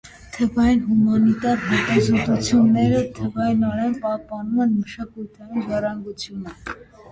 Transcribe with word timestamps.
Թվային 0.35 0.79
հումանիտար 0.85 1.61
հետազոտությունները 1.65 3.03
թվայնորեն 3.19 3.95
պահպանում 4.07 4.67
են 4.67 4.75
մշակութային 4.81 5.71
ժառանգությունը։ 5.71 6.59